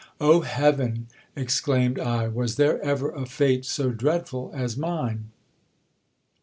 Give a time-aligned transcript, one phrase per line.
[0.19, 1.05] O heaven!
[1.35, 5.25] exclaimed I, was there ever a fate so dreadful as mine